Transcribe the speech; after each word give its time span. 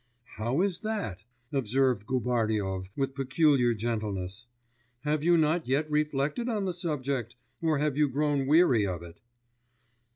'How 0.37 0.61
is 0.61 0.79
that?' 0.79 1.25
observed 1.51 2.07
Gubaryov 2.07 2.89
with 2.95 3.13
peculiar 3.13 3.75
gentleness. 3.75 4.47
'Have 5.01 5.23
you 5.23 5.37
not 5.37 5.67
yet 5.67 5.87
reflected 5.91 6.49
on 6.49 6.65
the 6.65 6.73
subject, 6.73 7.35
or 7.61 7.77
have 7.77 7.95
you 7.95 8.09
grown 8.09 8.47
weary 8.47 8.83
of 8.87 9.03
it? 9.03 9.21